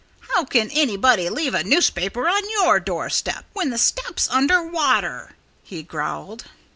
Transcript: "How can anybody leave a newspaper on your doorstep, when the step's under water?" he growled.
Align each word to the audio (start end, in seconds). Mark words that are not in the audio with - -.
"How 0.33 0.45
can 0.45 0.71
anybody 0.71 1.29
leave 1.29 1.53
a 1.53 1.63
newspaper 1.63 2.27
on 2.27 2.49
your 2.49 2.79
doorstep, 2.79 3.45
when 3.53 3.69
the 3.69 3.77
step's 3.77 4.27
under 4.31 4.63
water?" 4.63 5.35
he 5.61 5.83
growled. 5.83 6.45